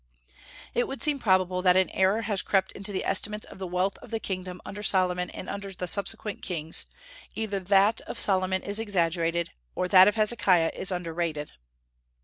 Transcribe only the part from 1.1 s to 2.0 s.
probable that an